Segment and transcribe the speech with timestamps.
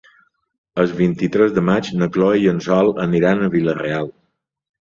[0.83, 4.11] El vint-i-tres de maig na Chloé i en Sol aniran a Vila-real.